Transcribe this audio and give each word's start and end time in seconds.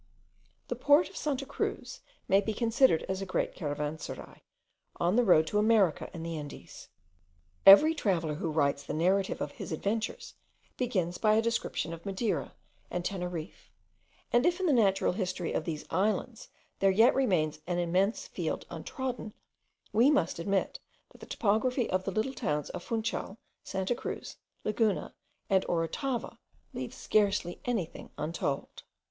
The 0.67 0.75
port 0.75 1.09
of 1.09 1.15
Santa 1.15 1.45
Cruz 1.45 1.99
may 2.27 2.41
be 2.41 2.55
considered 2.55 3.03
as 3.07 3.21
a 3.21 3.25
great 3.27 3.53
caravanserai, 3.53 4.41
on 4.95 5.15
the 5.15 5.23
road 5.23 5.45
to 5.45 5.59
America 5.59 6.09
and 6.11 6.25
the 6.25 6.37
Indies. 6.39 6.89
Every 7.67 7.93
traveller 7.93 8.33
who 8.33 8.49
writes 8.49 8.81
the 8.81 8.95
narrative 8.95 9.41
of 9.41 9.51
his 9.51 9.71
adventures, 9.71 10.33
begins 10.75 11.19
by 11.19 11.35
a 11.35 11.41
description 11.43 11.93
of 11.93 12.03
Madeira 12.03 12.55
and 12.89 13.05
Teneriffe; 13.05 13.71
and 14.33 14.43
if 14.43 14.59
in 14.59 14.65
the 14.65 14.73
natural 14.73 15.13
history 15.13 15.53
of 15.53 15.65
these 15.65 15.85
islands 15.91 16.47
there 16.79 16.89
yet 16.89 17.13
remains 17.13 17.59
an 17.67 17.77
immense 17.77 18.25
field 18.27 18.65
untrodden, 18.71 19.33
we 19.93 20.09
must 20.09 20.39
admit 20.39 20.79
that 21.11 21.19
the 21.19 21.27
topography 21.27 21.87
of 21.91 22.05
the 22.05 22.11
little 22.11 22.33
towns 22.33 22.71
of 22.71 22.81
Funchal, 22.83 23.37
Santa 23.63 23.93
Cruz, 23.93 24.37
Laguna, 24.63 25.13
and 25.47 25.63
Orotava, 25.67 26.39
leaves 26.73 26.97
scarcely 26.97 27.61
anything 27.65 28.09
untold. 28.17 28.81